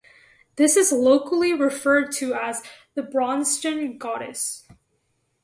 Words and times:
This 0.55 0.77
is 0.77 0.91
locally 0.91 1.53
referred 1.53 2.11
to 2.13 2.33
as 2.33 2.63
The 2.95 3.03
Braunston 3.03 3.99
"Goddess". 3.99 4.67